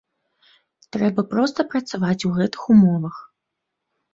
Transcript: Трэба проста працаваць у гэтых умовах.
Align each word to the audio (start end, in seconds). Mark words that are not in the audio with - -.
Трэба 0.95 1.25
проста 1.35 1.65
працаваць 1.73 2.27
у 2.31 2.33
гэтых 2.39 2.61
умовах. 2.77 3.15